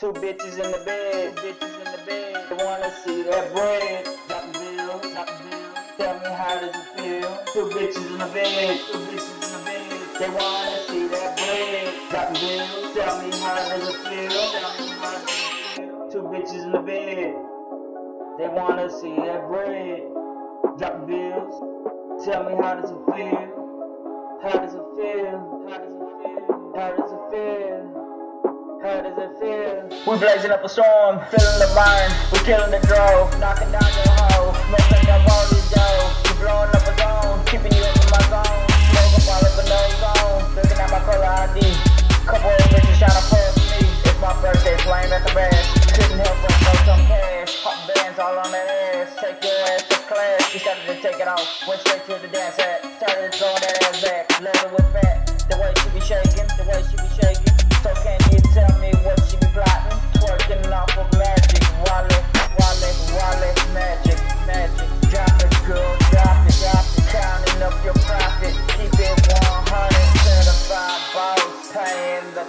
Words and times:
Two 0.00 0.14
bitches 0.14 0.54
in 0.54 0.72
the 0.72 0.80
bed, 0.86 1.36
bitches 1.36 1.74
in 1.76 1.92
the 1.92 2.00
bed. 2.06 2.46
They 2.48 2.64
wanna 2.64 2.90
see 3.04 3.22
that 3.24 3.52
bread. 3.52 4.08
Drop 4.28 4.50
the 4.50 4.58
bill, 4.58 4.98
drop 5.12 5.26
the 5.26 5.44
bill. 5.44 5.68
Tell 5.98 6.14
me 6.20 6.30
how 6.40 6.58
does 6.58 6.74
it 6.74 6.86
feel? 6.96 7.38
Two 7.52 7.66
bitches 7.68 8.06
in 8.10 8.16
the 8.16 8.24
bed, 8.32 8.80
two 8.90 8.96
bitches 8.96 9.44
in 9.44 9.50
the 9.52 9.64
bed. 9.66 10.00
They 10.18 10.30
wanna 10.30 10.76
see 10.88 11.06
that 11.08 11.36
bread. 11.36 11.92
Drop 12.08 12.32
the 12.32 12.40
bill. 12.40 12.94
Tell 12.94 13.20
me 13.20 13.30
how 13.40 13.56
does 13.68 13.88
it 13.90 13.96
feel? 13.96 14.30
Tell 14.30 14.72
me 14.78 14.88
how 14.88 15.12
does 15.12 15.22
it 15.22 15.76
feel? 15.76 16.08
Two 16.10 16.22
bitches 16.32 16.64
in 16.64 16.72
the 16.72 16.80
bed. 16.80 17.36
They 18.38 18.48
wanna 18.48 18.88
see 18.88 19.16
that 19.16 19.48
bread. 19.48 20.00
Drop 20.78 21.00
the 21.00 21.06
bills. 21.08 22.24
Tell 22.24 22.44
me 22.44 22.54
how 22.56 22.74
does 22.80 22.90
it 22.90 23.02
feel? 23.12 23.52
How 24.40 24.56
does 24.60 24.72
it 24.72 24.86
feel? 24.96 25.66
How 25.68 25.76
does 25.76 25.92
it 25.92 25.98
feel? 25.98 25.99
Feel? 30.10 30.18
We 30.18 30.18
blazing 30.18 30.50
up 30.50 30.64
a 30.64 30.68
storm, 30.68 31.20
filling 31.30 31.58
the 31.58 31.70
burn. 31.74 32.10
We 32.32 32.38
killing 32.42 32.70
the 32.70 32.80
drove, 32.86 33.30
knocking 33.38 33.70
down 33.70 33.86
your 33.94 34.10
hoe, 34.10 34.54
smoking 34.66 35.10
up 35.10 35.28
all 35.30 35.46
this 35.50 35.70
dough. 35.70 36.10
We 36.26 36.32
blowing 36.42 36.70
up 36.74 36.82
a 36.82 36.94
zone, 36.98 37.38
keeping 37.46 37.72
you 37.72 37.84
in 37.84 37.94
my 38.10 38.22
zone. 38.26 38.66
Smoke 38.90 39.14
up 39.14 39.28
all 39.30 39.42
up 39.46 39.58
in 39.58 39.66
no 39.70 39.80
zone, 40.02 40.42
looking 40.56 40.78
at 40.78 40.90
my 40.90 41.00
color 41.06 41.30
ID. 41.46 41.60
Couple 42.26 42.50
of 42.50 42.66
bitches 42.70 42.98
trying 42.98 43.14
to 43.14 43.24
fuck 43.30 43.54
me. 43.70 43.86
It's 44.06 44.20
my 44.20 44.34
birthday, 44.42 44.76
flame 44.82 45.12
at 45.14 45.22
the 45.26 45.34
best. 45.34 45.94
Couldn't 45.94 46.18
help 46.18 46.36
but 46.42 46.54
throw 46.58 46.76
some 46.86 47.02
cash. 47.06 47.58
Hot 47.62 47.78
bands 47.86 48.18
all 48.18 48.38
on 48.38 48.50
that 48.50 48.66
ass. 48.66 49.14
Take 49.18 49.42
your 49.42 49.54
ass 49.74 49.82
to 49.90 49.98
class. 50.06 50.50
She 50.50 50.58
started 50.58 50.86
to 50.86 50.94
take 51.02 51.18
it 51.18 51.28
off, 51.28 51.46
went 51.66 51.80
straight 51.80 52.04
to 52.06 52.18
the 52.18 52.28
dance 52.28 52.58
at. 52.58 52.82
Started 52.98 53.34
throwing 53.34 53.62
that 53.62 53.82
ass 53.82 54.02
back, 54.02 54.26
leather 54.42 54.70
with 54.74 54.86
fat. 54.92 55.46
The 55.50 55.56
way 55.58 55.72
she 55.82 55.88
be 55.90 56.00
shaking, 56.02 56.46
the 56.58 56.66
way 56.66 56.82
she 56.86 56.96
be 56.98 57.10
shaking. 57.18 57.54
So 57.82 57.94
can 58.02 58.20
you 58.30 58.39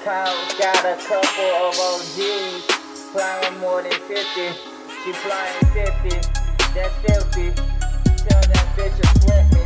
the. 0.00 0.32
Got 0.58 0.84
a 0.84 0.96
couple 1.04 1.44
of 1.44 1.78
OGs, 1.78 2.64
flying 3.12 3.58
more 3.58 3.82
than 3.82 3.92
50. 3.92 4.72
She 5.04 5.12
flying 5.12 5.64
50, 5.72 6.16
that's 6.74 6.94
filthy. 7.04 7.50
Tell 8.22 8.40
that 8.40 8.66
bitch 8.76 8.96
to 9.00 9.06
sweat 9.20 9.52
me. 9.52 9.62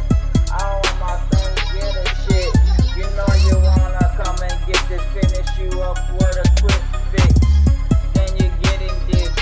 I 0.51 0.59
don't 0.59 0.87
want 0.87 1.01
my 1.01 1.17
things 1.31 1.61
get 1.73 1.97
a 1.97 2.07
shit. 2.25 2.51
You 2.97 3.05
know 3.17 3.31
you 3.45 3.57
wanna 3.61 4.07
come 4.17 4.39
and 4.43 4.57
get 4.67 4.83
this, 4.89 5.03
finish 5.13 5.51
you 5.59 5.83
up 5.83 5.99
with 6.15 6.37
a 6.41 6.47
quick 6.61 6.83
fix. 7.13 7.33
Then 8.15 8.31
you're 8.37 8.57
getting 8.63 8.97
this. 9.11 9.35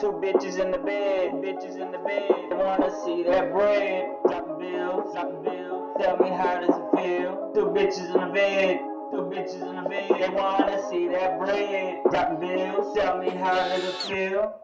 Two 0.00 0.12
bitches 0.20 0.58
in 0.60 0.70
the 0.70 0.78
bed, 0.78 1.32
bitches 1.42 1.80
in 1.80 1.90
the 1.90 1.98
bed. 1.98 2.30
Wanna 2.52 2.90
see 3.04 3.22
that 3.24 3.52
bread. 3.52 4.10
Drop 4.26 4.46
the 4.46 4.54
bill, 4.54 5.10
drop 5.12 5.30
the 5.30 5.50
bill. 5.50 5.94
Tell 5.98 6.16
me 6.18 6.28
how 6.28 6.60
does 6.60 6.85
feel? 6.96 7.52
Two 7.54 7.66
bitches 7.66 8.14
in 8.14 8.20
the 8.20 8.32
bed. 8.32 8.78
Two 9.10 9.30
bitches 9.32 9.62
in 9.62 9.76
the 9.82 9.88
bed. 9.88 10.10
They 10.18 10.28
wanna 10.28 10.88
see 10.90 11.08
that 11.08 11.38
bread. 11.38 12.02
Drop 12.10 12.40
the 12.40 12.46
bill. 12.46 12.94
Tell 12.94 13.18
me 13.18 13.30
how 13.30 13.54
does 13.54 13.84
it 13.84 13.94
feel? 13.94 14.54